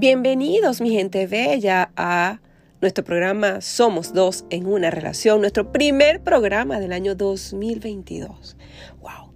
Bienvenidos, 0.00 0.80
mi 0.80 0.90
gente 0.90 1.26
bella, 1.26 1.90
a 1.96 2.40
nuestro 2.80 3.02
programa 3.02 3.60
Somos 3.60 4.12
Dos 4.12 4.44
en 4.48 4.66
una 4.66 4.92
Relación, 4.92 5.40
nuestro 5.40 5.72
primer 5.72 6.22
programa 6.22 6.78
del 6.78 6.92
año 6.92 7.16
2022. 7.16 8.56
¡Wow! 9.00 9.32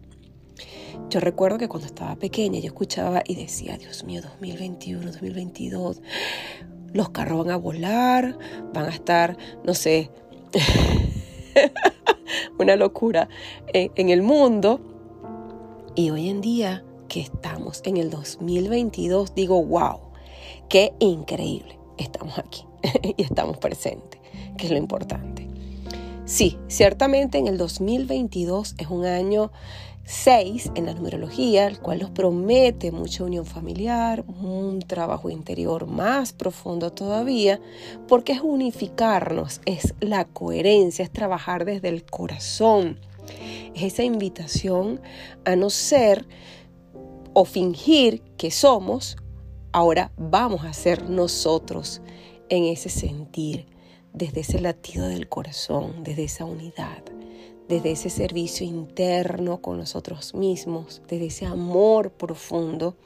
Yo 1.11 1.19
recuerdo 1.19 1.59
que 1.59 1.67
cuando 1.67 1.89
estaba 1.89 2.15
pequeña 2.15 2.61
yo 2.61 2.67
escuchaba 2.67 3.25
y 3.27 3.35
decía, 3.35 3.77
Dios 3.77 4.05
mío, 4.05 4.23
2021, 4.23 5.05
2022, 5.05 6.01
los 6.93 7.11
carros 7.11 7.45
van 7.45 7.51
a 7.51 7.57
volar, 7.57 8.39
van 8.73 8.85
a 8.85 8.91
estar, 8.91 9.37
no 9.65 9.75
sé, 9.75 10.13
una 12.61 12.77
locura 12.77 13.29
en, 13.73 13.91
en 13.97 14.11
el 14.11 14.23
mundo. 14.23 14.81
Y 15.97 16.11
hoy 16.11 16.29
en 16.29 16.41
día 16.41 16.85
que 17.09 17.21
estamos 17.21 17.83
en 17.85 17.97
el 17.97 18.11
2022, 18.11 19.35
digo, 19.35 19.61
wow 19.65 20.12
Qué 20.73 20.95
increíble. 21.01 21.79
Estamos 21.99 22.39
aquí 22.39 22.65
y 23.19 23.23
estamos 23.23 23.59
presentes, 23.59 24.19
que 24.57 24.65
es 24.65 24.73
lo 24.73 24.79
importante. 24.79 25.47
Sí, 26.25 26.57
ciertamente 26.67 27.37
en 27.37 27.47
el 27.47 27.59
2022 27.59 28.77
es 28.79 28.87
un 28.87 29.05
año 29.05 29.53
6 30.07 30.73
en 30.75 30.87
la 30.87 30.95
numerología, 30.95 31.67
el 31.67 31.79
cual 31.79 31.99
nos 31.99 32.11
promete 32.13 32.91
mucha 32.91 33.23
unión 33.23 33.45
familiar, 33.45 34.25
un 34.27 34.79
trabajo 34.79 35.29
interior 35.29 35.89
más 35.89 36.33
profundo 36.33 36.91
todavía, 36.91 37.61
porque 38.09 38.33
es 38.33 38.41
unificarnos, 38.41 39.61
es 39.67 39.93
la 40.01 40.25
coherencia, 40.25 41.05
es 41.05 41.13
trabajar 41.13 41.67
desde 41.67 41.91
el 41.91 42.03
corazón, 42.07 42.99
es 43.75 43.83
esa 43.83 44.05
invitación 44.05 45.03
a 45.45 45.55
no 45.55 45.69
ser 45.69 46.27
o 47.35 47.45
fingir 47.45 48.23
que 48.39 48.51
somos 48.51 49.19
Ahora 49.75 50.13
vamos 50.19 50.67
a 50.67 50.75
ser 50.75 51.09
nosotros 51.09 52.03
en 52.51 52.65
ese 52.65 52.91
sentir, 52.91 53.65
desde 54.13 54.41
ese 54.41 54.61
latido 54.61 55.09
del 55.09 55.31
corazón, 55.31 56.05
desde 56.05 56.25
esa 56.25 56.45
unidad, 56.45 57.03
desde 57.69 57.93
ese 57.93 58.11
servicio 58.11 58.67
interno 58.67 59.63
con 59.63 59.79
nosotros 59.79 60.35
mismos, 60.35 61.01
desde 61.09 61.27
ese 61.27 61.47
amor 61.47 62.11
profundo 62.13 62.97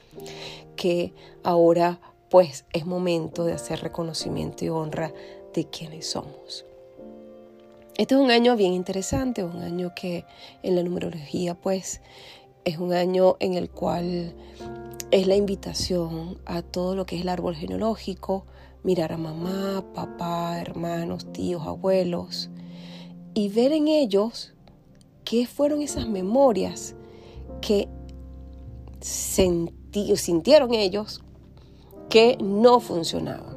que 0.75 1.13
ahora 1.41 2.01
pues 2.29 2.65
es 2.73 2.85
momento 2.85 3.45
de 3.45 3.53
hacer 3.53 3.79
reconocimiento 3.79 4.65
y 4.65 4.69
honra 4.69 5.13
de 5.53 5.69
quienes 5.69 6.09
somos. 6.09 6.65
Este 7.97 8.13
es 8.13 8.19
un 8.19 8.29
año 8.29 8.57
bien 8.57 8.73
interesante, 8.73 9.41
un 9.41 9.61
año 9.61 9.93
que 9.95 10.25
en 10.63 10.75
la 10.75 10.83
numerología 10.83 11.55
pues 11.55 12.01
es 12.65 12.77
un 12.77 12.91
año 12.91 13.37
en 13.39 13.53
el 13.53 13.69
cual 13.69 14.35
es 15.11 15.27
la 15.27 15.35
invitación 15.35 16.37
a 16.45 16.61
todo 16.61 16.95
lo 16.95 17.05
que 17.05 17.15
es 17.15 17.21
el 17.21 17.29
árbol 17.29 17.55
genealógico, 17.55 18.45
mirar 18.83 19.13
a 19.13 19.17
mamá, 19.17 19.83
papá, 19.93 20.59
hermanos, 20.59 21.31
tíos, 21.31 21.65
abuelos 21.65 22.49
y 23.33 23.49
ver 23.49 23.71
en 23.71 23.87
ellos 23.87 24.53
qué 25.23 25.45
fueron 25.45 25.81
esas 25.81 26.07
memorias 26.07 26.95
que 27.61 27.87
sintieron 29.01 30.73
ellos 30.73 31.21
que 32.09 32.37
no 32.41 32.79
funcionaban. 32.79 33.55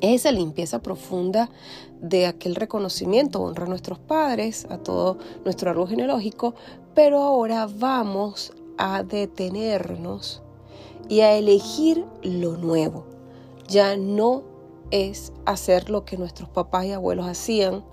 Esa 0.00 0.32
limpieza 0.32 0.82
profunda 0.82 1.48
de 2.00 2.26
aquel 2.26 2.56
reconocimiento 2.56 3.40
honra 3.40 3.66
a 3.66 3.68
nuestros 3.68 4.00
padres, 4.00 4.66
a 4.68 4.78
todo 4.78 5.18
nuestro 5.44 5.70
árbol 5.70 5.88
genealógico, 5.88 6.54
pero 6.94 7.22
ahora 7.22 7.68
vamos 7.68 8.52
a 8.82 9.04
detenernos 9.04 10.42
y 11.08 11.20
a 11.20 11.36
elegir 11.36 12.04
lo 12.24 12.56
nuevo. 12.56 13.06
Ya 13.68 13.96
no 13.96 14.42
es 14.90 15.32
hacer 15.46 15.88
lo 15.88 16.04
que 16.04 16.16
nuestros 16.16 16.48
papás 16.48 16.86
y 16.86 16.92
abuelos 16.92 17.28
hacían, 17.28 17.84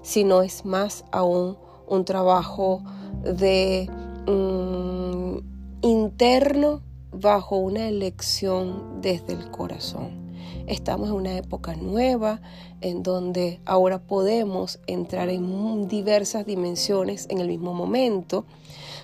sino 0.00 0.40
es 0.40 0.64
más 0.64 1.04
aún 1.12 1.58
un 1.86 2.06
trabajo 2.06 2.82
de 3.22 3.90
mm, 4.26 5.38
interno 5.82 6.80
bajo 7.12 7.56
una 7.56 7.86
elección 7.86 9.02
desde 9.02 9.34
el 9.34 9.50
corazón. 9.50 10.32
Estamos 10.66 11.10
en 11.10 11.14
una 11.14 11.36
época 11.36 11.76
nueva 11.76 12.40
en 12.80 13.02
donde 13.02 13.60
ahora 13.66 13.98
podemos 13.98 14.80
entrar 14.86 15.28
en 15.28 15.88
diversas 15.88 16.46
dimensiones 16.46 17.26
en 17.28 17.40
el 17.40 17.48
mismo 17.48 17.74
momento 17.74 18.46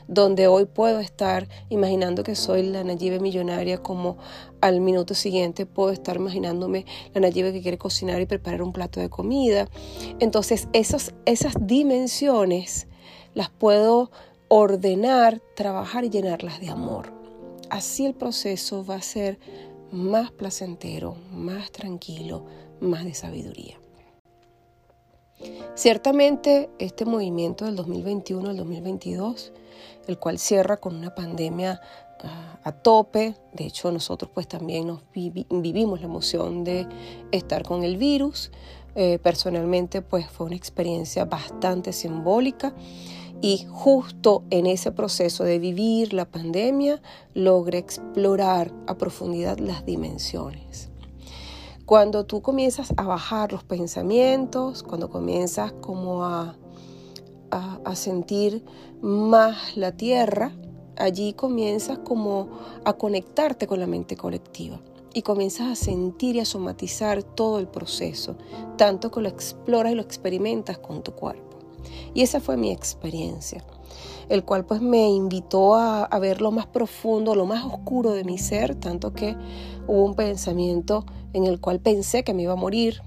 donde 0.08 0.46
hoy 0.46 0.66
puedo 0.66 1.00
estar 1.00 1.48
imaginando 1.68 2.22
que 2.22 2.34
soy 2.34 2.62
la 2.62 2.84
Nayibe 2.84 3.20
millonaria, 3.20 3.82
como 3.82 4.18
al 4.60 4.80
minuto 4.80 5.14
siguiente 5.14 5.66
puedo 5.66 5.90
estar 5.90 6.16
imaginándome 6.16 6.86
la 7.14 7.20
Nayibe 7.20 7.52
que 7.52 7.62
quiere 7.62 7.78
cocinar 7.78 8.20
y 8.20 8.26
preparar 8.26 8.62
un 8.62 8.72
plato 8.72 9.00
de 9.00 9.10
comida. 9.10 9.68
Entonces, 10.18 10.68
esas, 10.72 11.14
esas 11.24 11.54
dimensiones 11.60 12.86
las 13.34 13.50
puedo 13.50 14.10
ordenar, 14.48 15.40
trabajar 15.56 16.04
y 16.04 16.10
llenarlas 16.10 16.60
de 16.60 16.70
amor. 16.70 17.12
Así 17.70 18.06
el 18.06 18.14
proceso 18.14 18.84
va 18.84 18.96
a 18.96 19.02
ser 19.02 19.38
más 19.90 20.30
placentero, 20.30 21.16
más 21.30 21.72
tranquilo, 21.72 22.44
más 22.80 23.04
de 23.04 23.14
sabiduría. 23.14 23.78
Ciertamente 25.74 26.70
este 26.78 27.04
movimiento 27.04 27.64
del 27.64 27.76
2021 27.76 28.50
al 28.50 28.56
2022 28.56 29.52
el 30.06 30.18
cual 30.18 30.38
cierra 30.38 30.78
con 30.78 30.96
una 30.96 31.14
pandemia 31.14 31.80
ah, 32.22 32.58
a 32.62 32.72
tope. 32.72 33.34
De 33.52 33.66
hecho, 33.66 33.90
nosotros 33.92 34.30
pues 34.32 34.48
también 34.48 34.86
nos 34.86 35.02
vivimos 35.14 36.00
la 36.00 36.06
emoción 36.06 36.64
de 36.64 36.86
estar 37.30 37.62
con 37.62 37.84
el 37.84 37.96
virus. 37.96 38.50
Eh, 38.96 39.18
personalmente 39.18 40.02
pues 40.02 40.28
fue 40.28 40.46
una 40.46 40.56
experiencia 40.56 41.24
bastante 41.24 41.92
simbólica 41.92 42.74
y 43.40 43.66
justo 43.68 44.44
en 44.50 44.66
ese 44.66 44.92
proceso 44.92 45.44
de 45.44 45.58
vivir 45.58 46.14
la 46.14 46.24
pandemia 46.24 47.02
logré 47.34 47.78
explorar 47.78 48.72
a 48.86 48.96
profundidad 48.96 49.58
las 49.58 49.84
dimensiones. 49.84 50.90
Cuando 51.84 52.24
tú 52.24 52.40
comienzas 52.40 52.94
a 52.96 53.02
bajar 53.02 53.52
los 53.52 53.62
pensamientos, 53.62 54.82
cuando 54.82 55.10
comienzas 55.10 55.72
como 55.72 56.24
a 56.24 56.56
a, 57.54 57.94
sentir 57.96 58.64
más 59.00 59.76
la 59.76 59.92
tierra, 59.92 60.52
allí 60.96 61.32
comienzas 61.32 61.98
como 61.98 62.48
a 62.84 62.94
conectarte 62.94 63.66
con 63.66 63.80
la 63.80 63.86
mente 63.86 64.16
colectiva 64.16 64.80
y 65.12 65.22
comienzas 65.22 65.68
a 65.68 65.76
sentir 65.76 66.36
y 66.36 66.40
a 66.40 66.44
somatizar 66.44 67.22
todo 67.22 67.58
el 67.58 67.68
proceso, 67.68 68.36
tanto 68.76 69.10
que 69.10 69.20
lo 69.20 69.28
exploras 69.28 69.92
y 69.92 69.94
lo 69.94 70.02
experimentas 70.02 70.78
con 70.78 71.02
tu 71.02 71.12
cuerpo. 71.12 71.58
Y 72.14 72.22
esa 72.22 72.40
fue 72.40 72.56
mi 72.56 72.72
experiencia, 72.72 73.64
el 74.28 74.44
cual 74.44 74.64
pues 74.64 74.80
me 74.80 75.08
invitó 75.08 75.74
a, 75.74 76.04
a 76.04 76.18
ver 76.18 76.40
lo 76.40 76.50
más 76.50 76.66
profundo, 76.66 77.34
lo 77.34 77.46
más 77.46 77.64
oscuro 77.64 78.12
de 78.12 78.24
mi 78.24 78.38
ser, 78.38 78.74
tanto 78.74 79.12
que 79.12 79.36
hubo 79.86 80.04
un 80.04 80.14
pensamiento 80.14 81.04
en 81.32 81.44
el 81.44 81.60
cual 81.60 81.80
pensé 81.80 82.24
que 82.24 82.34
me 82.34 82.42
iba 82.42 82.54
a 82.54 82.56
morir, 82.56 83.02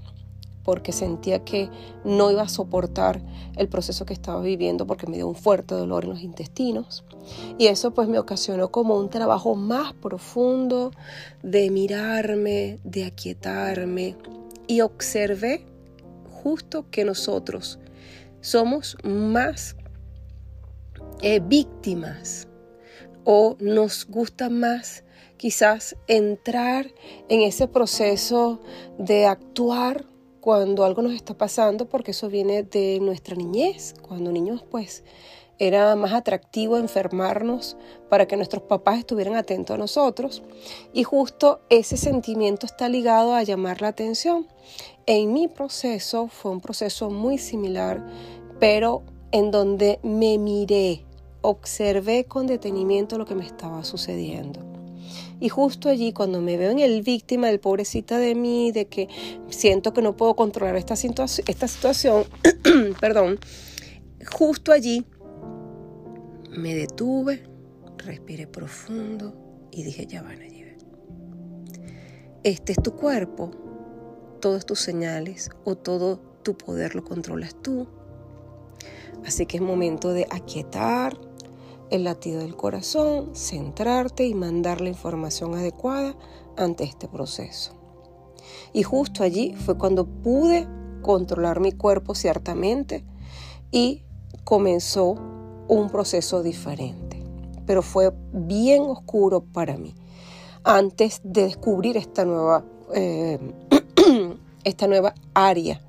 porque 0.68 0.92
sentía 0.92 1.46
que 1.46 1.70
no 2.04 2.30
iba 2.30 2.42
a 2.42 2.48
soportar 2.50 3.22
el 3.56 3.70
proceso 3.70 4.04
que 4.04 4.12
estaba 4.12 4.42
viviendo 4.42 4.86
porque 4.86 5.06
me 5.06 5.16
dio 5.16 5.26
un 5.26 5.34
fuerte 5.34 5.74
dolor 5.74 6.04
en 6.04 6.10
los 6.10 6.20
intestinos. 6.20 7.04
Y 7.56 7.68
eso 7.68 7.92
pues 7.92 8.06
me 8.06 8.18
ocasionó 8.18 8.70
como 8.70 8.98
un 8.98 9.08
trabajo 9.08 9.54
más 9.54 9.94
profundo 9.94 10.90
de 11.42 11.70
mirarme, 11.70 12.80
de 12.84 13.06
aquietarme 13.06 14.14
y 14.66 14.82
observé 14.82 15.64
justo 16.42 16.84
que 16.90 17.02
nosotros 17.06 17.78
somos 18.42 18.98
más 19.02 19.74
eh, 21.22 21.40
víctimas 21.40 22.46
o 23.24 23.56
nos 23.58 24.06
gusta 24.06 24.50
más 24.50 25.02
quizás 25.38 25.96
entrar 26.08 26.92
en 27.30 27.40
ese 27.40 27.68
proceso 27.68 28.60
de 28.98 29.24
actuar 29.24 30.04
cuando 30.40 30.84
algo 30.84 31.02
nos 31.02 31.12
está 31.12 31.34
pasando, 31.34 31.88
porque 31.88 32.12
eso 32.12 32.28
viene 32.28 32.62
de 32.62 32.98
nuestra 33.00 33.34
niñez, 33.34 33.94
cuando 34.02 34.32
niños 34.32 34.64
pues 34.70 35.04
era 35.58 35.96
más 35.96 36.12
atractivo 36.12 36.76
enfermarnos 36.76 37.76
para 38.08 38.26
que 38.26 38.36
nuestros 38.36 38.62
papás 38.62 39.00
estuvieran 39.00 39.34
atentos 39.34 39.74
a 39.74 39.78
nosotros 39.78 40.42
y 40.92 41.02
justo 41.02 41.60
ese 41.68 41.96
sentimiento 41.96 42.64
está 42.64 42.88
ligado 42.88 43.34
a 43.34 43.42
llamar 43.42 43.82
la 43.82 43.88
atención. 43.88 44.46
En 45.06 45.32
mi 45.32 45.48
proceso 45.48 46.28
fue 46.28 46.52
un 46.52 46.60
proceso 46.60 47.10
muy 47.10 47.38
similar, 47.38 48.06
pero 48.60 49.02
en 49.32 49.50
donde 49.50 49.98
me 50.02 50.38
miré, 50.38 51.04
observé 51.42 52.24
con 52.24 52.46
detenimiento 52.46 53.18
lo 53.18 53.26
que 53.26 53.34
me 53.34 53.44
estaba 53.44 53.84
sucediendo. 53.84 54.77
Y 55.40 55.48
justo 55.48 55.88
allí, 55.88 56.12
cuando 56.12 56.40
me 56.40 56.56
veo 56.56 56.70
en 56.70 56.80
el 56.80 57.02
víctima 57.02 57.48
del 57.48 57.60
pobrecita 57.60 58.18
de 58.18 58.34
mí, 58.34 58.72
de 58.72 58.86
que 58.86 59.08
siento 59.48 59.92
que 59.92 60.02
no 60.02 60.16
puedo 60.16 60.34
controlar 60.34 60.76
esta, 60.76 60.94
esta 60.94 61.68
situación, 61.68 62.24
perdón, 63.00 63.38
justo 64.32 64.72
allí 64.72 65.04
me 66.56 66.74
detuve, 66.74 67.44
respiré 67.98 68.46
profundo 68.46 69.68
y 69.70 69.84
dije, 69.84 70.06
ya 70.06 70.22
van 70.22 70.40
allí. 70.42 70.64
este 72.42 72.72
es 72.72 72.82
tu 72.82 72.94
cuerpo, 72.94 73.50
todas 74.40 74.66
tus 74.66 74.80
señales 74.80 75.50
o 75.64 75.76
todo 75.76 76.18
tu 76.42 76.56
poder 76.56 76.94
lo 76.94 77.04
controlas 77.04 77.54
tú. 77.62 77.88
Así 79.24 79.46
que 79.46 79.58
es 79.58 79.62
momento 79.62 80.12
de 80.12 80.26
aquietar 80.30 81.18
el 81.90 82.04
latido 82.04 82.40
del 82.40 82.56
corazón, 82.56 83.34
centrarte 83.34 84.26
y 84.26 84.34
mandar 84.34 84.80
la 84.80 84.88
información 84.88 85.54
adecuada 85.54 86.16
ante 86.56 86.84
este 86.84 87.08
proceso. 87.08 87.72
Y 88.72 88.82
justo 88.82 89.22
allí 89.22 89.54
fue 89.54 89.76
cuando 89.76 90.06
pude 90.06 90.66
controlar 91.02 91.60
mi 91.60 91.72
cuerpo 91.72 92.14
ciertamente 92.14 93.04
y 93.70 94.04
comenzó 94.44 95.14
un 95.68 95.88
proceso 95.90 96.42
diferente. 96.42 97.22
Pero 97.66 97.82
fue 97.82 98.12
bien 98.32 98.82
oscuro 98.82 99.40
para 99.40 99.76
mí 99.76 99.94
antes 100.64 101.20
de 101.24 101.44
descubrir 101.44 101.96
esta 101.96 102.24
nueva, 102.24 102.64
eh, 102.94 103.38
esta 104.64 104.86
nueva 104.86 105.14
área 105.32 105.80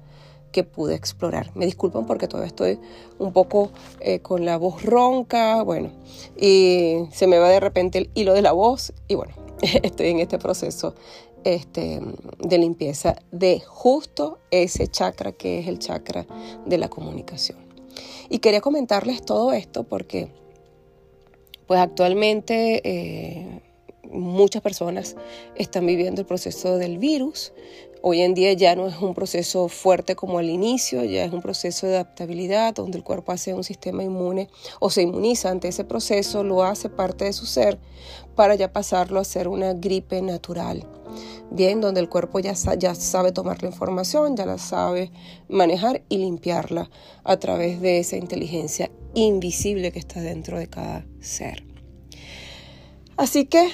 que 0.52 0.64
pude 0.64 0.96
explorar. 0.96 1.52
Me 1.56 1.66
disculpan 1.66 2.06
porque 2.06 2.28
todavía 2.28 2.48
estoy 2.48 2.80
un 3.18 3.34
poco 3.34 3.72
eh, 4.00 4.20
con 4.20 4.46
la 4.46 4.58
voz 4.58 4.84
ronca, 4.84 5.64
bueno, 5.64 5.92
y 6.38 7.06
se 7.12 7.28
me 7.28 7.38
va 7.38 7.50
de 7.50 7.60
repente 7.60 8.00
el 8.00 8.10
hilo 8.14 8.34
de 8.34 8.42
la 8.42 8.52
voz 8.52 8.94
y 9.08 9.16
bueno, 9.16 9.34
estoy 9.62 10.08
en 10.08 10.20
este 10.20 10.40
proceso 10.40 10.96
este, 11.44 12.02
de 12.40 12.58
limpieza 12.58 13.16
de 13.32 13.62
justo 13.62 14.40
ese 14.52 14.88
chakra 14.88 15.32
que 15.32 15.60
es 15.60 15.68
el 15.68 15.80
chakra 15.80 16.26
de 16.66 16.78
la 16.78 16.90
comunicación. 16.90 17.58
Y 18.30 18.40
quería 18.40 18.62
comentarles 18.62 19.24
todo 19.24 19.54
esto 19.54 19.84
porque 19.84 20.30
pues 21.66 21.80
actualmente 21.80 22.82
eh, 22.84 23.62
muchas 24.12 24.62
personas 24.62 25.16
están 25.56 25.86
viviendo 25.86 26.22
el 26.22 26.28
proceso 26.28 26.78
del 26.78 26.98
virus. 26.98 27.54
Hoy 28.02 28.22
en 28.22 28.34
día 28.34 28.54
ya 28.54 28.78
no 28.78 28.88
es 28.88 28.96
un 29.02 29.14
proceso 29.14 29.68
fuerte 29.68 30.16
como 30.16 30.40
al 30.40 30.50
inicio, 30.50 31.04
ya 31.04 31.26
es 31.26 31.34
un 31.34 31.42
proceso 31.42 31.86
de 31.86 31.96
adaptabilidad 31.96 32.74
donde 32.74 32.98
el 32.98 33.04
cuerpo 33.04 33.34
hace 33.34 33.54
un 33.54 33.66
sistema 33.66 34.04
inmune 34.04 34.48
o 34.80 34.90
se 34.90 35.02
inmuniza 35.02 35.50
ante 35.50 35.68
ese 35.68 35.84
proceso, 35.84 36.46
lo 36.46 36.64
hace 36.64 36.88
parte 36.88 37.26
de 37.26 37.34
su 37.34 37.46
ser 37.46 37.78
para 38.36 38.56
ya 38.56 38.72
pasarlo 38.72 39.20
a 39.20 39.26
ser 39.26 39.50
una 39.50 39.74
gripe 39.74 40.22
natural. 40.22 40.88
Bien, 41.52 41.82
donde 41.82 42.00
el 42.00 42.08
cuerpo 42.08 42.40
ya, 42.40 42.54
ya 42.78 42.96
sabe 42.96 43.34
tomar 43.34 43.62
la 43.64 43.68
información, 43.68 44.38
ya 44.38 44.46
la 44.46 44.60
sabe 44.60 45.12
manejar 45.50 46.02
y 46.08 46.20
limpiarla 46.20 46.90
a 47.26 47.38
través 47.38 47.82
de 47.82 48.00
esa 48.00 48.16
inteligencia 48.16 48.90
invisible 49.14 49.92
que 49.92 50.00
está 50.00 50.22
dentro 50.22 50.58
de 50.58 50.68
cada 50.68 51.06
ser. 51.20 51.66
Así 53.18 53.44
que, 53.44 53.70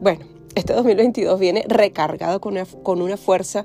bueno, 0.00 0.37
este 0.58 0.74
2022 0.74 1.38
viene 1.38 1.64
recargado 1.68 2.40
con 2.40 2.54
una, 2.54 2.66
con 2.82 3.00
una 3.00 3.16
fuerza 3.16 3.64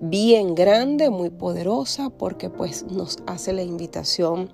bien 0.00 0.54
grande, 0.54 1.08
muy 1.08 1.30
poderosa, 1.30 2.10
porque 2.10 2.50
pues 2.50 2.84
nos 2.84 3.18
hace 3.26 3.52
la 3.52 3.62
invitación 3.62 4.50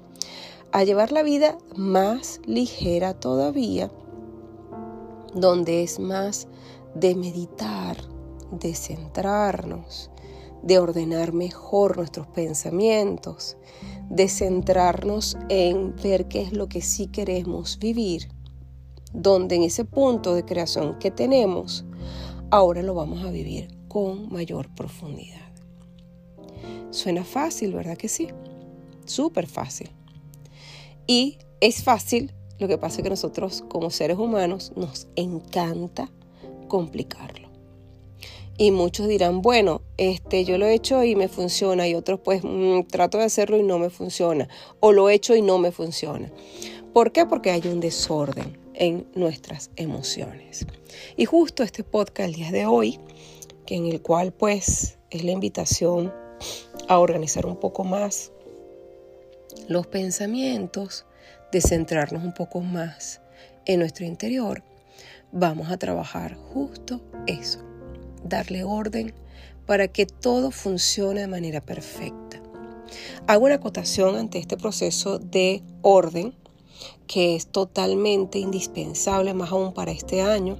a 0.70 0.84
llevar 0.84 1.10
la 1.10 1.22
vida 1.22 1.58
más 1.74 2.40
ligera 2.46 3.14
todavía, 3.14 3.90
donde 5.34 5.82
es 5.82 5.98
más 5.98 6.46
de 6.94 7.16
meditar, 7.16 7.96
de 8.52 8.74
centrarnos, 8.74 10.10
de 10.62 10.78
ordenar 10.78 11.32
mejor 11.32 11.96
nuestros 11.96 12.28
pensamientos, 12.28 13.56
de 14.08 14.28
centrarnos 14.28 15.36
en 15.48 15.96
ver 15.96 16.28
qué 16.28 16.42
es 16.42 16.52
lo 16.52 16.68
que 16.68 16.80
sí 16.80 17.08
queremos 17.08 17.78
vivir 17.80 18.28
donde 19.12 19.56
en 19.56 19.62
ese 19.62 19.84
punto 19.84 20.34
de 20.34 20.44
creación 20.44 20.98
que 20.98 21.10
tenemos, 21.10 21.84
ahora 22.50 22.82
lo 22.82 22.94
vamos 22.94 23.24
a 23.24 23.30
vivir 23.30 23.68
con 23.88 24.30
mayor 24.32 24.74
profundidad. 24.74 25.40
Suena 26.90 27.24
fácil, 27.24 27.72
¿verdad 27.72 27.96
que 27.96 28.08
sí? 28.08 28.28
Súper 29.06 29.46
fácil. 29.46 29.90
Y 31.06 31.38
es 31.60 31.82
fácil, 31.82 32.32
lo 32.58 32.68
que 32.68 32.78
pasa 32.78 32.98
es 32.98 33.02
que 33.02 33.10
nosotros 33.10 33.64
como 33.68 33.90
seres 33.90 34.18
humanos 34.18 34.72
nos 34.76 35.08
encanta 35.16 36.10
complicarlo. 36.68 37.48
Y 38.58 38.70
muchos 38.70 39.08
dirán, 39.08 39.42
bueno, 39.42 39.80
este, 39.96 40.44
yo 40.44 40.58
lo 40.58 40.66
he 40.66 40.74
hecho 40.74 41.02
y 41.02 41.16
me 41.16 41.28
funciona, 41.28 41.88
y 41.88 41.94
otros 41.94 42.20
pues 42.20 42.42
mm, 42.44 42.82
trato 42.90 43.18
de 43.18 43.24
hacerlo 43.24 43.58
y 43.58 43.62
no 43.62 43.78
me 43.78 43.90
funciona, 43.90 44.48
o 44.80 44.92
lo 44.92 45.08
he 45.08 45.14
hecho 45.14 45.34
y 45.34 45.42
no 45.42 45.58
me 45.58 45.72
funciona. 45.72 46.30
¿Por 46.92 47.12
qué? 47.12 47.26
Porque 47.26 47.50
hay 47.50 47.66
un 47.66 47.80
desorden 47.80 48.61
en 48.82 49.06
nuestras 49.14 49.70
emociones. 49.76 50.66
Y 51.16 51.24
justo 51.24 51.62
este 51.62 51.84
podcast 51.84 52.30
el 52.30 52.34
día 52.34 52.50
de 52.50 52.66
hoy, 52.66 52.98
que 53.64 53.76
en 53.76 53.86
el 53.86 54.02
cual 54.02 54.32
pues 54.32 54.98
es 55.10 55.22
la 55.22 55.30
invitación 55.30 56.12
a 56.88 56.98
organizar 56.98 57.46
un 57.46 57.60
poco 57.60 57.84
más 57.84 58.32
los 59.68 59.86
pensamientos, 59.86 61.06
de 61.52 61.60
centrarnos 61.60 62.24
un 62.24 62.34
poco 62.34 62.60
más 62.60 63.20
en 63.66 63.78
nuestro 63.78 64.04
interior, 64.04 64.64
vamos 65.30 65.70
a 65.70 65.76
trabajar 65.76 66.34
justo 66.34 67.00
eso, 67.28 67.60
darle 68.24 68.64
orden 68.64 69.14
para 69.64 69.86
que 69.86 70.06
todo 70.06 70.50
funcione 70.50 71.20
de 71.20 71.28
manera 71.28 71.60
perfecta. 71.60 72.42
Hago 73.28 73.44
una 73.44 73.54
acotación 73.54 74.16
ante 74.16 74.38
este 74.38 74.56
proceso 74.56 75.20
de 75.20 75.62
orden 75.82 76.34
que 77.06 77.36
es 77.36 77.46
totalmente 77.46 78.38
indispensable, 78.38 79.34
más 79.34 79.52
aún 79.52 79.72
para 79.74 79.92
este 79.92 80.22
año. 80.22 80.56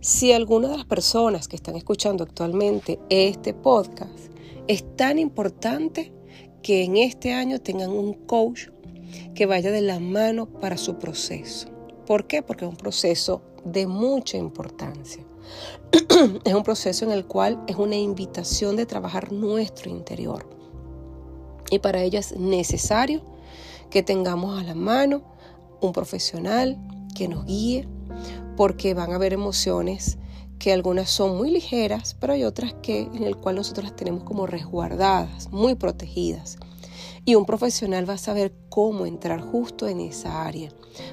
Si 0.00 0.32
alguna 0.32 0.68
de 0.68 0.76
las 0.78 0.86
personas 0.86 1.46
que 1.46 1.56
están 1.56 1.76
escuchando 1.76 2.24
actualmente 2.24 2.98
este 3.08 3.54
podcast 3.54 4.18
es 4.66 4.96
tan 4.96 5.18
importante 5.18 6.12
que 6.62 6.84
en 6.84 6.96
este 6.96 7.32
año 7.32 7.60
tengan 7.60 7.90
un 7.90 8.14
coach 8.14 8.68
que 9.34 9.46
vaya 9.46 9.70
de 9.70 9.80
la 9.80 9.98
mano 10.00 10.46
para 10.46 10.76
su 10.76 10.98
proceso. 10.98 11.68
¿Por 12.06 12.26
qué? 12.26 12.42
Porque 12.42 12.64
es 12.64 12.70
un 12.70 12.76
proceso 12.76 13.42
de 13.64 13.86
mucha 13.86 14.36
importancia. 14.36 15.24
es 16.44 16.54
un 16.54 16.62
proceso 16.62 17.04
en 17.04 17.12
el 17.12 17.26
cual 17.26 17.62
es 17.66 17.76
una 17.76 17.96
invitación 17.96 18.76
de 18.76 18.86
trabajar 18.86 19.32
nuestro 19.32 19.90
interior. 19.90 20.48
Y 21.70 21.78
para 21.78 22.02
ello 22.02 22.18
es 22.18 22.36
necesario 22.36 23.22
que 23.92 24.02
tengamos 24.02 24.58
a 24.58 24.64
la 24.64 24.74
mano 24.74 25.22
un 25.82 25.92
profesional 25.92 26.78
que 27.14 27.28
nos 27.28 27.44
guíe, 27.44 27.86
porque 28.56 28.94
van 28.94 29.12
a 29.12 29.16
haber 29.16 29.34
emociones 29.34 30.18
que 30.58 30.72
algunas 30.72 31.10
son 31.10 31.36
muy 31.36 31.50
ligeras, 31.50 32.16
pero 32.18 32.32
hay 32.32 32.44
otras 32.44 32.74
que 32.82 33.02
en 33.02 33.24
el 33.24 33.36
cual 33.36 33.56
nosotros 33.56 33.84
las 33.84 33.96
tenemos 33.96 34.24
como 34.24 34.46
resguardadas, 34.46 35.50
muy 35.50 35.74
protegidas. 35.74 36.56
Y 37.26 37.34
un 37.34 37.44
profesional 37.44 38.08
va 38.08 38.14
a 38.14 38.18
saber 38.18 38.54
cómo 38.70 39.04
entrar 39.04 39.42
justo 39.42 39.86
en 39.86 40.00
esa 40.00 40.42
área, 40.46 40.72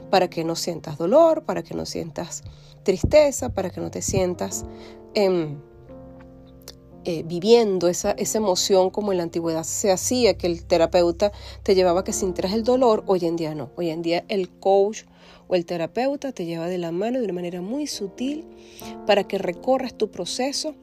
para 0.10 0.30
que 0.30 0.46
no 0.46 0.56
sientas 0.56 0.98
dolor, 0.98 1.44
para 1.44 1.64
que 1.64 1.74
no 1.74 1.86
sientas 1.86 2.44
tristeza, 2.84 3.50
para 3.50 3.72
que 3.72 3.82
no 3.82 3.92
te 3.92 4.02
sientas 4.02 4.66
em, 5.16 5.60
eh, 7.12 7.24
viviendo 7.26 7.88
esa, 7.88 8.12
esa 8.12 8.38
emoción 8.38 8.92
como 8.92 9.12
en 9.12 9.18
la 9.18 9.24
antigüedad 9.24 9.64
se 9.64 9.92
hacía, 9.92 10.38
que 10.38 10.46
el 10.46 10.64
terapeuta 10.64 11.32
te 11.64 11.74
llevaba 11.74 12.04
que 12.04 12.14
sintieras 12.14 12.54
el 12.54 12.64
dolor, 12.64 13.04
hoy 13.08 13.26
en 13.26 13.36
día 13.36 13.56
no. 13.56 13.72
Hoy 13.78 13.90
en 13.90 14.04
día 14.04 14.26
el 14.28 14.48
coach 14.48 15.06
o 15.48 15.56
el 15.56 15.66
terapeuta 15.66 16.34
te 16.34 16.46
lleva 16.46 16.68
de 16.68 16.78
la 16.78 16.92
mano 16.92 17.18
de 17.18 17.24
una 17.24 17.34
manera 17.34 17.62
muy 17.62 17.88
sutil 17.88 18.46
para 19.08 19.24
que 19.24 19.40
recorras 19.40 19.96
tu 19.96 20.12
proceso 20.12 20.76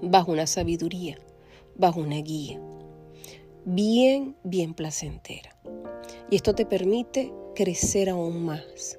bajo 0.00 0.30
una 0.30 0.46
sabiduría, 0.46 1.18
bajo 1.74 1.98
una 1.98 2.18
guía, 2.18 2.60
bien, 3.64 4.36
bien 4.44 4.74
placentera. 4.74 5.58
Y 6.30 6.36
esto 6.36 6.54
te 6.54 6.66
permite 6.66 7.32
crecer 7.56 8.10
aún 8.10 8.44
más 8.44 8.96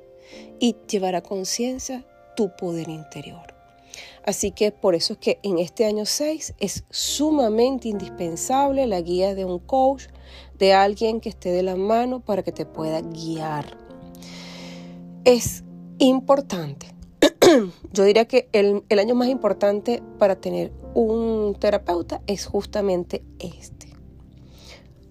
y 0.59 0.75
llevar 0.91 1.15
a 1.15 1.23
conciencia 1.23 2.05
tu 2.35 2.53
poder 2.57 2.89
interior. 2.89 3.56
Así 4.27 4.51
que 4.51 4.73
por 4.73 4.93
eso 4.93 5.13
es 5.13 5.19
que 5.19 5.39
en 5.41 5.57
este 5.57 5.85
año 5.85 6.05
6 6.05 6.55
es 6.59 6.83
sumamente 6.89 7.87
indispensable 7.87 8.85
la 8.85 8.99
guía 8.99 9.33
de 9.35 9.45
un 9.45 9.57
coach, 9.57 10.07
de 10.59 10.73
alguien 10.73 11.21
que 11.21 11.29
esté 11.29 11.49
de 11.49 11.63
la 11.63 11.77
mano 11.77 12.19
para 12.19 12.43
que 12.43 12.51
te 12.51 12.65
pueda 12.65 12.99
guiar. 12.99 13.77
Es 15.23 15.63
importante. 15.97 16.93
Yo 17.93 18.03
diría 18.03 18.25
que 18.25 18.49
el, 18.51 18.83
el 18.89 18.99
año 18.99 19.15
más 19.15 19.29
importante 19.29 20.03
para 20.19 20.35
tener 20.35 20.73
un 20.93 21.55
terapeuta 21.57 22.21
es 22.27 22.47
justamente 22.47 23.23
este, 23.39 23.93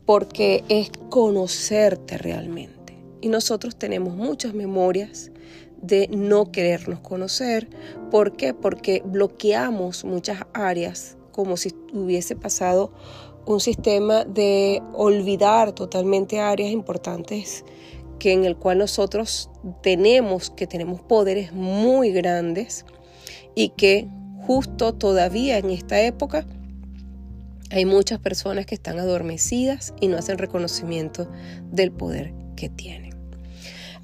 porque 0.05 0.63
es 0.69 0.91
conocerte 1.09 2.19
realmente. 2.19 2.99
Y 3.23 3.29
nosotros 3.29 3.77
tenemos 3.77 4.15
muchas 4.15 4.53
memorias 4.53 5.31
de 5.83 6.09
no 6.09 6.51
querernos 6.53 7.01
conocer. 7.01 7.69
¿Por 8.11 8.37
qué? 8.37 8.55
Porque 8.55 9.03
bloqueamos 9.05 10.05
muchas 10.05 10.41
áreas 10.53 11.17
como 11.33 11.57
si 11.57 11.75
hubiese 11.93 12.35
pasado 12.35 12.93
un 13.47 13.61
sistema 13.61 14.25
de 14.25 14.83
olvidar 14.93 15.73
totalmente 15.73 16.41
áreas 16.41 16.71
importantes 16.71 17.65
que 18.19 18.33
en 18.33 18.45
el 18.45 18.57
cual 18.57 18.79
nosotros 18.79 19.51
tenemos 19.83 20.51
que 20.51 20.67
tenemos 20.67 21.01
poderes 21.03 21.53
muy 21.53 22.11
grandes 22.11 22.85
y 23.55 23.71
que 23.71 24.09
justo 24.47 24.95
todavía 24.95 25.59
en 25.59 25.71
esta 25.71 26.01
época 26.01 26.47
hay 27.71 27.85
muchas 27.85 28.19
personas 28.19 28.67
que 28.67 28.75
están 28.75 28.99
adormecidas 28.99 29.93
y 30.01 30.09
no 30.09 30.17
hacen 30.17 30.39
reconocimiento 30.39 31.29
del 31.71 31.93
poder 31.93 32.33
que 32.57 32.69
tienen. 32.69 33.16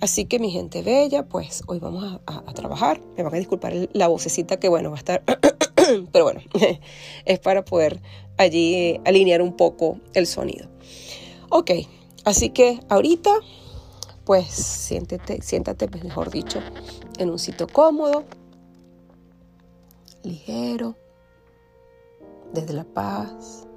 Así 0.02 0.25
que 0.25 0.40
mi 0.40 0.50
gente 0.50 0.82
bella, 0.82 1.28
pues 1.28 1.62
hoy 1.68 1.78
vamos 1.78 2.21
a, 2.26 2.42
trabajar. 2.54 3.00
Me 3.16 3.23
van 3.23 3.35
a 3.35 3.38
disculpar 3.38 3.73
la 3.92 4.09
vocecita 4.09 4.59
que 4.59 4.68
bueno 4.68 4.90
va 4.90 4.97
a 4.97 4.99
estar, 4.99 5.23
pero 6.12 6.25
bueno, 6.25 6.40
es 7.25 7.38
para 7.38 7.64
poder 7.64 8.02
allí 8.37 9.00
alinear 9.04 9.40
un 9.42 9.56
poco 9.56 10.00
el 10.14 10.26
sonido. 10.26 10.66
Ok, 11.50 11.71
así 12.25 12.50
que 12.50 12.80
ahorita, 12.88 13.30
pues 14.25 14.49
siéntate, 14.49 15.40
siéntate, 15.40 15.87
mejor 15.87 16.32
dicho, 16.32 16.59
en 17.18 17.30
un 17.30 17.38
sitio 17.38 17.68
cómodo, 17.68 18.25
ligero, 20.25 20.97
desde 22.52 22.73
la 22.73 22.85
paz. 22.85 23.68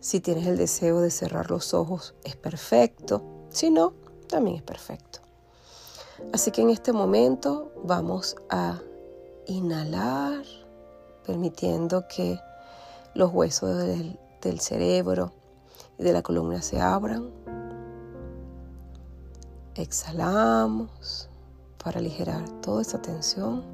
Si 0.00 0.20
tienes 0.20 0.46
el 0.46 0.58
deseo 0.58 1.00
de 1.00 1.10
cerrar 1.10 1.50
los 1.50 1.72
ojos, 1.72 2.14
es 2.24 2.36
perfecto. 2.36 3.24
Si 3.48 3.70
no, 3.70 3.94
también 4.28 4.56
es 4.56 4.62
perfecto. 4.62 5.20
Así 6.32 6.50
que 6.50 6.62
en 6.62 6.70
este 6.70 6.92
momento 6.92 7.72
vamos 7.84 8.36
a 8.48 8.80
inhalar, 9.46 10.44
permitiendo 11.26 12.06
que 12.08 12.38
los 13.14 13.32
huesos 13.32 13.76
del, 13.78 14.18
cerebro 14.60 15.32
y 15.98 16.04
de 16.04 16.12
la 16.12 16.22
columna 16.22 16.60
se 16.60 16.80
abran. 16.80 17.30
Exhalamos 19.74 21.28
para 21.82 21.98
aligerar 21.98 22.48
toda 22.60 22.82
esa 22.82 23.00
tensión. 23.00 23.64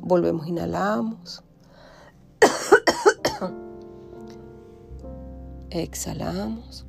Volvemos, 0.00 0.46
inhalamos. 0.46 1.42
Exhalamos. 5.70 6.86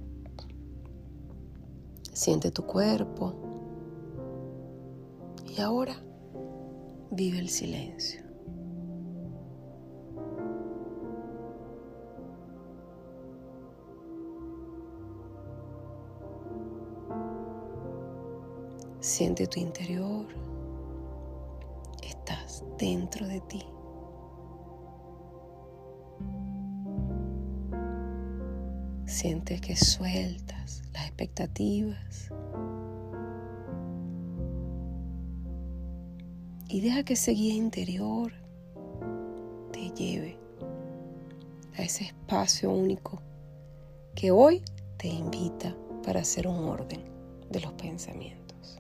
Siente 2.14 2.52
tu 2.52 2.64
cuerpo. 2.66 3.34
Y 5.48 5.60
ahora 5.60 5.96
vive 7.10 7.40
el 7.40 7.50
silencio. 7.50 8.22
Siente 19.00 19.48
tu 19.48 19.60
interior. 19.60 20.28
Estás 22.04 22.64
dentro 22.78 23.28
de 23.28 23.42
ti. 23.42 23.66
Siente 29.14 29.60
que 29.60 29.76
sueltas 29.76 30.82
las 30.92 31.06
expectativas 31.06 32.32
y 36.68 36.82
deja 36.82 37.04
que 37.04 37.14
ese 37.14 37.32
guía 37.34 37.54
interior 37.54 38.34
te 39.72 39.92
lleve 39.92 40.40
a 41.78 41.84
ese 41.84 42.06
espacio 42.06 42.72
único 42.72 43.22
que 44.16 44.32
hoy 44.32 44.64
te 44.98 45.10
invita 45.10 45.78
para 46.04 46.22
hacer 46.22 46.48
un 46.48 46.66
orden 46.66 47.04
de 47.52 47.62
los 47.62 47.72
pensamientos. 47.74 48.80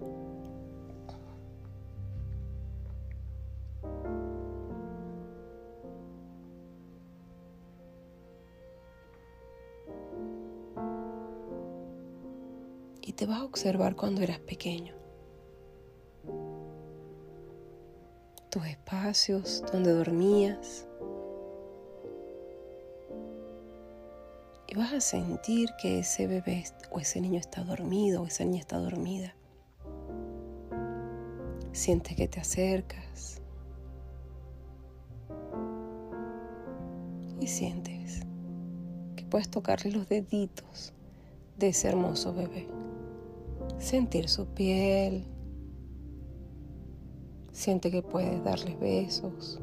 Y 13.13 13.15
te 13.15 13.27
vas 13.27 13.41
a 13.41 13.43
observar 13.43 13.95
cuando 13.95 14.21
eras 14.21 14.39
pequeño. 14.39 14.95
Tus 18.49 18.65
espacios 18.65 19.63
donde 19.71 19.91
dormías. 19.91 20.87
Y 24.67 24.75
vas 24.75 24.93
a 24.93 24.99
sentir 24.99 25.69
que 25.79 25.99
ese 25.99 26.25
bebé 26.25 26.63
o 26.89 26.99
ese 26.99 27.21
niño 27.21 27.39
está 27.39 27.63
dormido 27.63 28.23
o 28.23 28.25
esa 28.25 28.45
niña 28.45 28.61
está 28.61 28.79
dormida. 28.79 29.35
Sientes 31.71 32.15
que 32.15 32.27
te 32.27 32.39
acercas. 32.39 33.41
Y 37.39 37.45
sientes 37.45 38.21
que 39.15 39.23
puedes 39.25 39.51
tocarle 39.51 39.91
los 39.91 40.09
deditos 40.09 40.93
de 41.59 41.67
ese 41.67 41.89
hermoso 41.89 42.33
bebé 42.33 42.82
sentir 43.83 44.27
su 44.29 44.47
piel. 44.47 45.25
Siente 47.51 47.91
que 47.91 48.01
puedes 48.01 48.43
darles 48.43 48.79
besos. 48.79 49.61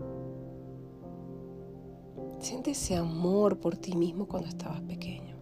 Siente 2.39 2.71
ese 2.71 2.97
amor 2.97 3.59
por 3.59 3.77
ti 3.77 3.97
mismo 3.97 4.27
cuando 4.27 4.49
estabas 4.49 4.81
pequeño. 4.83 5.37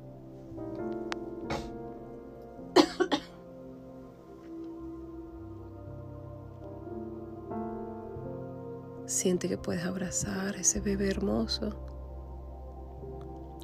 Siente 9.07 9.49
que 9.49 9.59
puedes 9.59 9.85
abrazar 9.85 10.55
a 10.55 10.61
ese 10.61 10.81
bebé 10.81 11.11
hermoso. 11.11 11.71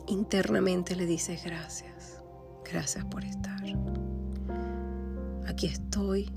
Internamente 0.06 0.94
le 0.96 1.06
dices 1.06 1.42
gracias. 1.44 2.22
Gracias 2.64 3.04
por 3.04 3.24
estar. 3.24 3.54
Aquí 5.54 5.66
estoy 5.68 6.28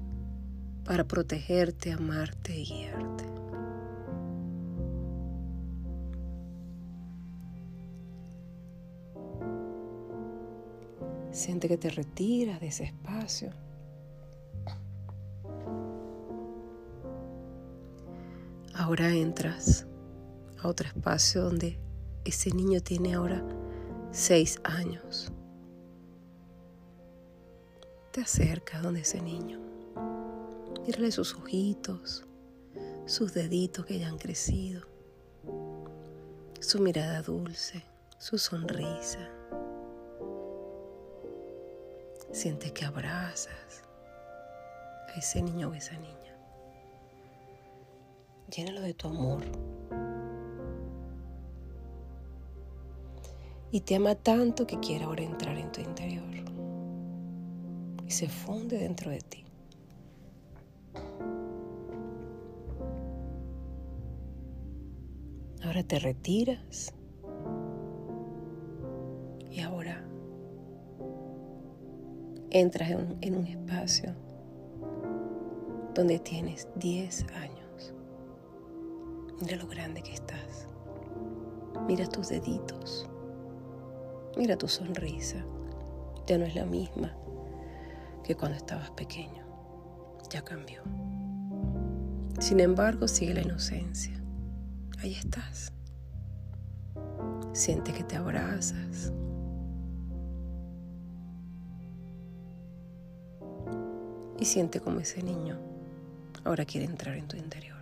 para 0.86 1.04
protegerte, 1.04 1.92
amarte 1.92 2.56
y 2.56 2.66
guiarte. 2.66 3.24
Siente 11.32 11.68
que 11.68 11.80
te 11.80 11.90
retiras 11.90 12.60
de 12.60 12.68
ese 12.68 12.84
espacio. 12.84 13.50
Ahora 18.76 19.10
entras 19.10 19.88
a 20.62 20.68
otro 20.68 20.88
espacio 20.88 21.42
donde 21.42 21.80
ese 22.24 22.52
niño 22.52 22.82
tiene 22.82 23.16
ahora 23.16 23.44
seis 24.12 24.62
años 24.64 25.32
te 28.18 28.24
acercas 28.24 28.82
donde 28.82 29.02
ese 29.02 29.22
niño. 29.22 29.60
Mírale 30.88 31.12
sus 31.12 31.36
ojitos, 31.36 32.26
sus 33.06 33.36
deditos 33.36 33.86
que 33.86 34.00
ya 34.00 34.08
han 34.08 34.18
crecido, 34.18 34.82
su 36.60 36.80
mirada 36.80 37.22
dulce, 37.22 37.84
su 38.18 38.40
sonrisa. 38.40 39.20
Siente 42.32 42.74
que 42.74 42.86
abrazas 42.86 43.84
a 45.10 45.20
ese 45.20 45.44
niño 45.44 45.70
o 45.70 45.76
esa 45.76 45.94
niña. 46.00 46.36
Llénalo 48.50 48.82
de 48.82 48.96
tu 48.96 49.10
amor. 49.10 49.44
Y 53.70 53.82
te 53.82 53.94
ama 53.94 54.16
tanto 54.16 54.66
que 54.66 54.80
quiere 54.80 55.06
ahora 55.06 55.22
entrar 55.22 55.56
en 55.56 55.72
tu 55.72 55.82
interior 55.82 56.28
y 58.08 58.12
se 58.12 58.30
funde 58.30 58.78
dentro 58.78 59.12
de 59.12 59.20
ti. 59.20 59.44
Ahora 65.64 65.84
te 65.84 66.00
retiras 66.00 66.94
y 69.52 69.60
ahora 69.60 70.02
entras 72.50 72.92
en 72.92 72.98
un, 72.98 73.18
en 73.20 73.36
un 73.36 73.46
espacio 73.46 74.16
donde 75.94 76.20
tienes 76.20 76.70
10 76.76 77.26
años. 77.34 77.94
Mira 79.42 79.58
lo 79.58 79.68
grande 79.68 80.02
que 80.02 80.14
estás. 80.14 80.68
Mira 81.86 82.08
tus 82.08 82.30
deditos. 82.30 83.06
Mira 84.38 84.58
tu 84.58 84.70
sonrisa. 84.70 85.44
Ya 86.28 86.38
no 86.38 86.46
es 86.46 86.56
la 86.56 86.66
misma 86.66 87.14
que 88.28 88.36
cuando 88.36 88.58
estabas 88.58 88.92
pequeño. 88.92 89.42
Ya 90.30 90.44
cambió. 90.44 90.84
Sin 92.40 92.60
embargo, 92.60 93.08
sigue 93.08 93.34
la 93.34 93.42
inocencia. 93.42 94.22
Ahí 95.00 95.14
estás. 95.14 95.72
Siente 97.54 97.94
que 97.94 98.04
te 98.04 98.18
abrazas. 98.18 99.14
Y 104.38 104.44
siente 104.44 104.82
como 104.82 105.00
ese 105.00 105.24
niño 105.24 105.58
ahora 106.44 106.66
quiere 106.66 106.86
entrar 106.86 107.16
en 107.16 107.30
tu 107.30 107.38
interior. 107.38 107.78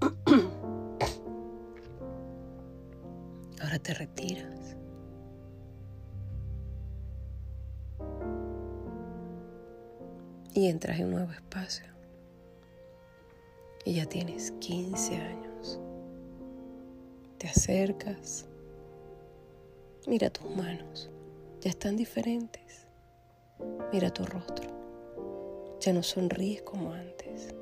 Ahora 3.60 3.78
te 3.80 3.92
retira 3.92 4.57
Y 10.58 10.66
entras 10.66 10.98
en 10.98 11.04
un 11.04 11.10
nuevo 11.12 11.30
espacio. 11.30 11.84
Y 13.84 13.94
ya 13.94 14.06
tienes 14.06 14.50
15 14.58 15.14
años. 15.14 15.78
Te 17.38 17.46
acercas. 17.46 18.44
Mira 20.08 20.30
tus 20.30 20.50
manos. 20.56 21.10
Ya 21.60 21.70
están 21.70 21.96
diferentes. 21.96 22.88
Mira 23.92 24.12
tu 24.12 24.24
rostro. 24.26 24.68
Ya 25.78 25.92
no 25.92 26.02
sonríes 26.02 26.62
como 26.62 26.92
antes. 26.92 27.54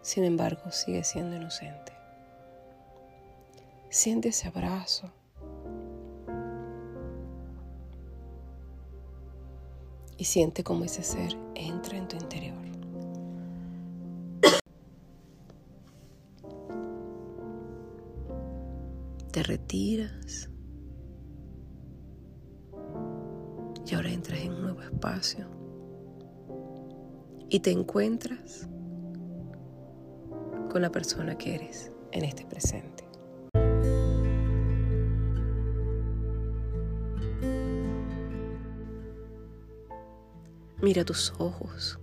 Sin 0.00 0.22
embargo, 0.22 0.70
sigues 0.70 1.08
siendo 1.08 1.34
inocente. 1.34 1.90
Siente 3.90 4.28
ese 4.28 4.46
abrazo. 4.46 5.10
Y 10.18 10.24
siente 10.24 10.64
cómo 10.64 10.84
ese 10.84 11.04
ser 11.04 11.36
entra 11.54 11.96
en 11.96 12.08
tu 12.08 12.16
interior. 12.16 12.58
Te 19.30 19.42
retiras. 19.44 20.50
Y 23.86 23.94
ahora 23.94 24.10
entras 24.10 24.40
en 24.40 24.52
un 24.54 24.62
nuevo 24.62 24.82
espacio. 24.82 25.46
Y 27.48 27.60
te 27.60 27.70
encuentras 27.70 28.68
con 30.68 30.82
la 30.82 30.90
persona 30.90 31.38
que 31.38 31.54
eres 31.54 31.92
en 32.10 32.24
este 32.24 32.44
presente. 32.44 32.97
Mira 40.88 41.04
tus 41.04 41.34
ojos. 41.36 41.98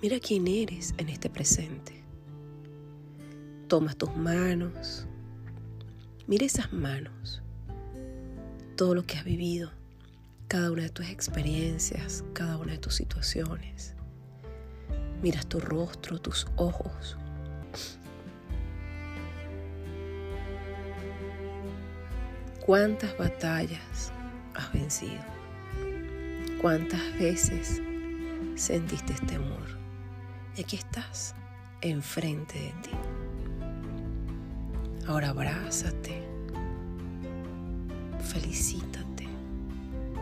Mira 0.00 0.18
quién 0.18 0.48
eres 0.48 0.94
en 0.96 1.10
este 1.10 1.28
presente. 1.28 2.02
Tomas 3.68 3.98
tus 3.98 4.16
manos. 4.16 5.06
Mira 6.26 6.46
esas 6.46 6.72
manos. 6.72 7.42
Todo 8.78 8.94
lo 8.94 9.04
que 9.04 9.18
has 9.18 9.24
vivido. 9.24 9.72
Cada 10.48 10.72
una 10.72 10.84
de 10.84 10.88
tus 10.88 11.06
experiencias. 11.10 12.24
Cada 12.32 12.56
una 12.56 12.72
de 12.72 12.78
tus 12.78 12.94
situaciones. 12.94 13.94
Miras 15.22 15.46
tu 15.46 15.60
rostro, 15.60 16.18
tus 16.18 16.46
ojos. 16.56 17.18
¿Cuántas 22.64 23.18
batallas 23.18 24.10
has 24.54 24.72
vencido? 24.72 25.35
¿Cuántas 26.60 27.02
veces 27.18 27.82
sentiste 28.54 29.12
este 29.12 29.34
amor? 29.36 29.66
Y 30.56 30.62
aquí 30.62 30.76
estás, 30.76 31.34
enfrente 31.82 32.58
de 32.58 32.72
ti. 32.82 32.90
Ahora 35.06 35.28
abrázate, 35.28 36.22
felicítate, 38.20 39.26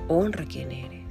honra 0.09 0.45
quien 0.45 0.73
eres. 0.73 1.05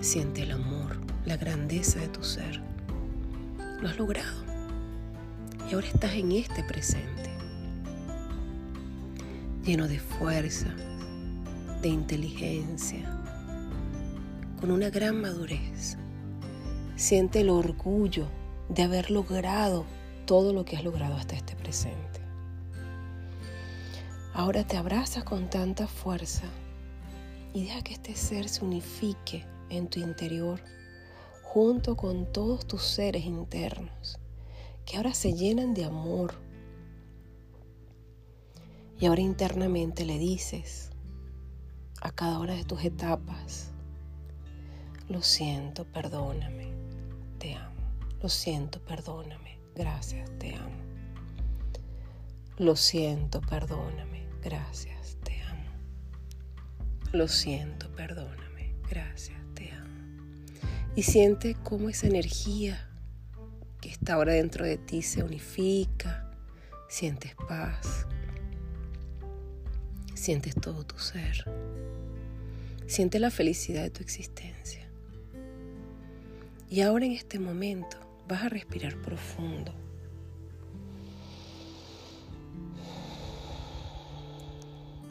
Siente 0.00 0.44
el 0.44 0.52
amor, 0.52 0.96
la 1.26 1.36
grandeza 1.36 2.00
de 2.00 2.08
tu 2.08 2.24
ser. 2.24 2.62
Lo 3.82 3.88
has 3.88 3.98
logrado. 3.98 4.44
Y 5.70 5.74
ahora 5.74 5.86
estás 5.86 6.14
en 6.14 6.32
este 6.32 6.64
presente, 6.64 7.30
lleno 9.62 9.86
de 9.86 9.98
fuerza, 10.00 10.74
de 11.82 11.88
inteligencia, 11.88 13.04
con 14.60 14.70
una 14.70 14.90
gran 14.90 15.20
madurez. 15.20 15.96
Siente 16.96 17.40
el 17.40 17.50
orgullo 17.50 18.26
de 18.68 18.82
haber 18.82 19.10
logrado 19.10 19.84
todo 20.26 20.52
lo 20.52 20.64
que 20.64 20.76
has 20.76 20.84
logrado 20.84 21.14
hasta 21.14 21.36
este 21.36 21.54
presente. 21.56 22.20
Ahora 24.34 24.64
te 24.66 24.76
abrazas 24.76 25.24
con 25.24 25.48
tanta 25.50 25.86
fuerza 25.86 26.44
y 27.54 27.64
deja 27.64 27.82
que 27.82 27.94
este 27.94 28.14
ser 28.14 28.48
se 28.48 28.64
unifique 28.64 29.44
en 29.68 29.88
tu 29.88 30.00
interior 30.00 30.60
junto 31.42 31.96
con 31.96 32.30
todos 32.32 32.66
tus 32.66 32.82
seres 32.82 33.24
internos 33.24 34.18
que 34.88 34.96
ahora 34.96 35.12
se 35.12 35.34
llenan 35.34 35.74
de 35.74 35.84
amor. 35.84 36.34
Y 38.98 39.04
ahora 39.04 39.20
internamente 39.20 40.06
le 40.06 40.18
dices, 40.18 40.90
a 42.00 42.10
cada 42.10 42.38
una 42.38 42.54
de 42.54 42.64
tus 42.64 42.84
etapas. 42.84 43.70
Lo 45.08 45.22
siento, 45.22 45.84
perdóname, 45.84 46.72
te 47.38 47.54
amo. 47.54 47.76
Lo 48.22 48.28
siento, 48.28 48.80
perdóname, 48.80 49.58
gracias, 49.74 50.30
te 50.38 50.54
amo. 50.54 50.76
Lo 52.58 52.76
siento, 52.76 53.40
perdóname, 53.40 54.26
gracias, 54.42 55.16
te 55.24 55.40
amo. 55.42 55.70
Lo 57.12 57.28
siento, 57.28 57.90
perdóname, 57.92 58.74
gracias, 58.90 59.38
te 59.54 59.70
amo. 59.70 59.88
Y 60.94 61.04
siente 61.04 61.54
cómo 61.62 61.88
esa 61.88 62.06
energía 62.06 62.90
que 63.80 63.90
está 63.90 64.14
ahora 64.14 64.32
dentro 64.32 64.64
de 64.64 64.76
ti 64.76 65.02
se 65.02 65.22
unifica, 65.22 66.28
sientes 66.88 67.34
paz, 67.48 68.06
sientes 70.18 70.54
todo 70.54 70.84
tu 70.84 70.98
ser. 70.98 71.44
Siente 72.86 73.18
la 73.18 73.30
felicidad 73.30 73.82
de 73.82 73.90
tu 73.90 74.02
existencia. 74.02 74.88
Y 76.68 76.80
ahora 76.80 77.06
en 77.06 77.12
este 77.12 77.38
momento 77.38 77.96
vas 78.26 78.42
a 78.42 78.48
respirar 78.48 79.00
profundo. 79.00 79.72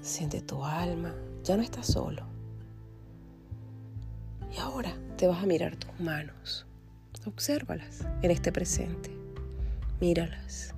Siente 0.01 0.41
tu 0.41 0.63
alma, 0.63 1.15
ya 1.43 1.57
no 1.57 1.63
estás 1.63 1.87
solo. 1.87 2.23
Y 4.55 4.59
ahora 4.59 4.95
te 5.17 5.27
vas 5.27 5.43
a 5.43 5.45
mirar 5.45 5.75
tus 5.75 5.99
manos. 5.99 6.65
Obsérvalas 7.25 8.05
en 8.21 8.31
este 8.31 8.51
presente. 8.51 9.11
Míralas. 9.99 10.73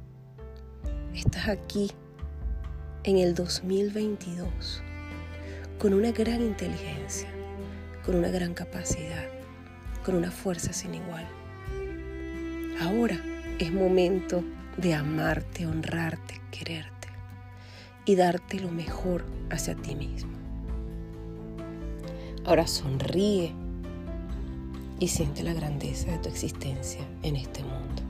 Estás 1.14 1.50
aquí 1.50 1.92
en 3.04 3.18
el 3.18 3.34
2022 3.34 4.84
con 5.78 5.94
una 5.94 6.12
gran 6.12 6.42
inteligencia, 6.42 7.30
con 8.06 8.16
una 8.16 8.28
gran 8.28 8.54
capacidad, 8.54 9.26
con 10.04 10.16
una 10.16 10.32
fuerza 10.32 10.74
sin 10.74 10.96
igual. 10.96 11.26
Ahora 12.82 13.18
es 13.58 13.72
momento 13.72 14.44
de 14.76 14.94
amarte, 14.94 15.66
honrarte, 15.66 16.42
quererte 16.52 17.08
y 18.06 18.16
darte 18.16 18.60
lo 18.60 18.70
mejor 18.70 19.26
hacia 19.50 19.76
ti 19.76 19.96
mismo. 19.96 20.34
Ahora 22.44 22.68
sonríe 22.68 23.54
y 25.00 25.08
siente 25.08 25.44
la 25.44 25.54
grandeza 25.54 26.12
de 26.12 26.18
tu 26.18 26.28
existencia 26.28 27.02
en 27.24 27.38
este 27.38 27.62
mundo. 27.64 28.02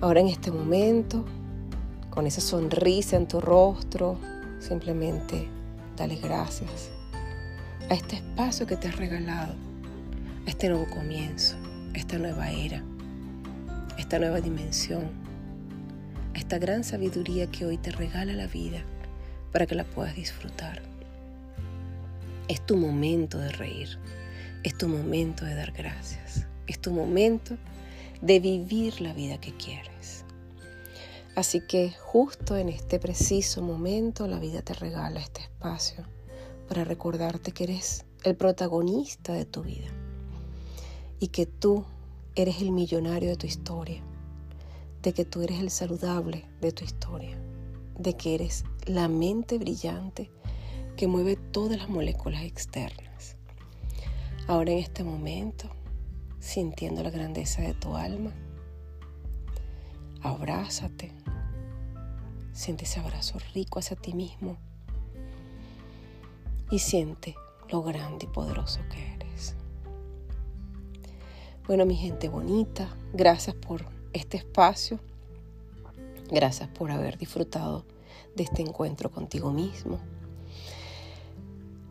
Ahora 0.00 0.20
en 0.20 0.28
este 0.28 0.50
momento, 0.50 1.26
con 2.10 2.26
esa 2.26 2.40
sonrisa 2.40 3.16
en 3.16 3.26
tu 3.26 3.40
rostro, 3.40 4.18
simplemente 4.58 5.48
Dale 6.00 6.16
gracias 6.16 6.90
a 7.90 7.92
este 7.92 8.16
espacio 8.16 8.66
que 8.66 8.74
te 8.74 8.88
has 8.88 8.96
regalado, 8.96 9.52
a 10.46 10.48
este 10.48 10.70
nuevo 10.70 10.88
comienzo, 10.88 11.56
a 11.94 11.98
esta 11.98 12.16
nueva 12.16 12.50
era, 12.50 12.82
a 13.94 14.00
esta 14.00 14.18
nueva 14.18 14.40
dimensión, 14.40 15.10
a 16.34 16.38
esta 16.38 16.58
gran 16.58 16.84
sabiduría 16.84 17.50
que 17.50 17.66
hoy 17.66 17.76
te 17.76 17.90
regala 17.90 18.32
la 18.32 18.46
vida 18.46 18.82
para 19.52 19.66
que 19.66 19.74
la 19.74 19.84
puedas 19.84 20.16
disfrutar. 20.16 20.80
Es 22.48 22.64
tu 22.64 22.78
momento 22.78 23.36
de 23.36 23.52
reír, 23.52 23.98
es 24.62 24.78
tu 24.78 24.88
momento 24.88 25.44
de 25.44 25.54
dar 25.54 25.72
gracias, 25.72 26.46
es 26.66 26.78
tu 26.78 26.92
momento 26.92 27.58
de 28.22 28.40
vivir 28.40 29.02
la 29.02 29.12
vida 29.12 29.38
que 29.38 29.52
quieres. 29.52 29.99
Así 31.40 31.62
que 31.62 31.94
justo 31.98 32.54
en 32.58 32.68
este 32.68 32.98
preciso 32.98 33.62
momento 33.62 34.26
la 34.26 34.38
vida 34.38 34.60
te 34.60 34.74
regala 34.74 35.20
este 35.20 35.40
espacio 35.40 36.04
para 36.68 36.84
recordarte 36.84 37.52
que 37.52 37.64
eres 37.64 38.04
el 38.24 38.36
protagonista 38.36 39.32
de 39.32 39.46
tu 39.46 39.62
vida 39.62 39.88
y 41.18 41.28
que 41.28 41.46
tú 41.46 41.86
eres 42.34 42.60
el 42.60 42.72
millonario 42.72 43.30
de 43.30 43.36
tu 43.36 43.46
historia, 43.46 44.02
de 45.02 45.14
que 45.14 45.24
tú 45.24 45.40
eres 45.40 45.60
el 45.60 45.70
saludable 45.70 46.44
de 46.60 46.72
tu 46.72 46.84
historia, 46.84 47.40
de 47.98 48.18
que 48.18 48.34
eres 48.34 48.64
la 48.84 49.08
mente 49.08 49.56
brillante 49.56 50.30
que 50.94 51.06
mueve 51.06 51.36
todas 51.36 51.78
las 51.78 51.88
moléculas 51.88 52.42
externas. 52.42 53.36
Ahora 54.46 54.72
en 54.72 54.78
este 54.78 55.04
momento, 55.04 55.70
sintiendo 56.38 57.02
la 57.02 57.08
grandeza 57.08 57.62
de 57.62 57.72
tu 57.72 57.96
alma, 57.96 58.30
abrázate, 60.22 61.12
siente 62.52 62.84
ese 62.84 63.00
abrazo 63.00 63.38
rico 63.54 63.78
hacia 63.78 63.96
ti 63.96 64.12
mismo 64.12 64.58
y 66.70 66.78
siente 66.78 67.34
lo 67.70 67.82
grande 67.82 68.26
y 68.26 68.28
poderoso 68.28 68.80
que 68.90 69.14
eres. 69.14 69.54
Bueno, 71.66 71.86
mi 71.86 71.96
gente 71.96 72.28
bonita, 72.28 72.88
gracias 73.12 73.56
por 73.56 73.84
este 74.12 74.36
espacio. 74.36 74.98
Gracias 76.30 76.68
por 76.68 76.90
haber 76.92 77.18
disfrutado 77.18 77.84
de 78.36 78.44
este 78.44 78.62
encuentro 78.62 79.10
contigo 79.10 79.50
mismo. 79.50 79.98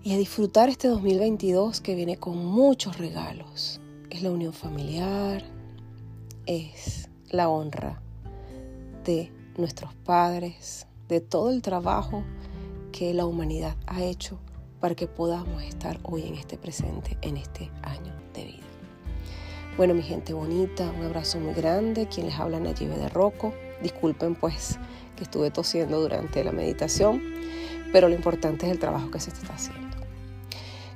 Y 0.01 0.13
a 0.13 0.17
disfrutar 0.17 0.69
este 0.69 0.87
2022 0.87 1.81
que 1.81 1.95
viene 1.95 2.17
con 2.17 2.45
muchos 2.45 2.97
regalos. 2.97 3.81
Es 4.09 4.23
la 4.23 4.31
unión 4.31 4.53
familiar, 4.53 5.43
es 6.45 7.09
la 7.29 7.49
honra 7.49 8.01
de 9.03 9.31
nuestros 9.57 9.93
padres, 9.93 10.87
de 11.07 11.21
todo 11.21 11.51
el 11.51 11.61
trabajo 11.61 12.23
que 12.91 13.13
la 13.13 13.25
humanidad 13.25 13.75
ha 13.87 14.03
hecho 14.03 14.39
para 14.79 14.95
que 14.95 15.07
podamos 15.07 15.63
estar 15.63 15.99
hoy 16.03 16.23
en 16.23 16.35
este 16.35 16.57
presente, 16.57 17.17
en 17.21 17.37
este 17.37 17.71
año 17.83 18.13
de 18.33 18.45
vida. 18.45 18.63
Bueno, 19.77 19.93
mi 19.93 20.01
gente 20.01 20.33
bonita, 20.33 20.91
un 20.97 21.05
abrazo 21.05 21.39
muy 21.39 21.53
grande. 21.53 22.07
Quien 22.07 22.25
les 22.25 22.37
habla 22.37 22.59
Nayibe 22.59 22.97
de 22.97 23.09
Rocco. 23.09 23.53
Disculpen 23.81 24.35
pues 24.35 24.77
que 25.15 25.23
estuve 25.23 25.51
tosiendo 25.51 26.01
durante 26.01 26.43
la 26.43 26.51
meditación, 26.51 27.21
pero 27.93 28.09
lo 28.09 28.15
importante 28.15 28.65
es 28.65 28.73
el 28.73 28.79
trabajo 28.79 29.09
que 29.09 29.19
se 29.19 29.29
está 29.29 29.53
haciendo. 29.53 29.88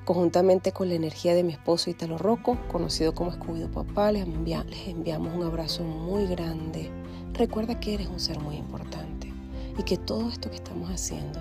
Conjuntamente 0.06 0.74
con 0.74 0.90
la 0.90 0.96
energía 0.96 1.34
de 1.34 1.44
mi 1.44 1.54
esposo 1.54 1.90
Italo 1.90 2.18
Rocco, 2.18 2.58
conocido 2.70 3.16
como 3.16 3.32
Escudo 3.32 3.72
Papá, 3.72 4.12
les, 4.12 4.28
les 4.28 4.88
enviamos 4.88 5.34
un 5.34 5.44
abrazo 5.44 5.84
muy 5.84 6.28
grande. 6.28 6.92
Recuerda 7.34 7.80
que 7.80 7.94
eres 7.94 8.08
un 8.08 8.20
ser 8.20 8.38
muy 8.40 8.58
importante 8.58 9.32
y 9.78 9.84
que 9.84 9.98
todo 9.98 10.30
esto 10.30 10.50
que 10.50 10.58
estamos 10.58 10.90
haciendo 10.90 11.40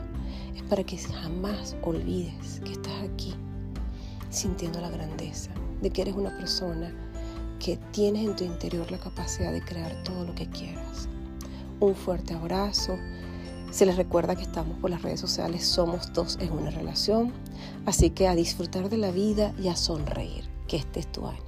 es 0.55 0.63
para 0.63 0.85
que 0.85 0.97
jamás 0.97 1.77
olvides 1.83 2.61
que 2.65 2.73
estás 2.73 3.03
aquí 3.03 3.35
sintiendo 4.31 4.81
la 4.81 4.91
grandeza 4.91 5.51
de 5.83 5.91
que 5.91 6.03
eres 6.03 6.15
una 6.15 6.31
persona 6.37 6.95
que 7.59 7.77
tienes 7.91 8.27
en 8.27 8.37
tu 8.37 8.45
interior 8.45 8.91
la 8.91 8.99
capacidad 8.99 9.53
de 9.53 9.63
crear 9.63 10.03
todo 10.05 10.25
lo 10.25 10.35
que 10.35 10.49
quieras. 10.49 11.09
Un 11.81 11.95
fuerte 11.95 12.35
abrazo. 12.35 12.97
Se 13.71 13.87
les 13.87 13.97
recuerda 13.97 14.37
que 14.37 14.43
estamos 14.43 14.79
por 14.79 14.91
las 14.91 15.03
redes 15.03 15.21
sociales, 15.21 15.65
somos 15.65 16.13
dos 16.13 16.39
en 16.41 16.53
una 16.53 16.71
relación. 16.71 17.33
Así 17.87 18.11
que 18.11 18.29
a 18.29 18.35
disfrutar 18.35 18.89
de 18.89 18.99
la 18.99 19.11
vida 19.11 19.53
y 19.63 19.69
a 19.69 19.77
sonreír, 19.77 20.49
que 20.69 20.77
este 20.77 21.01
es 21.01 21.11
tu 21.11 21.27
año. 21.27 21.43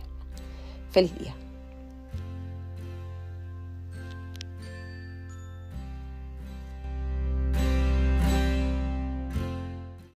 Feliz 0.90 1.16
día. 1.18 1.34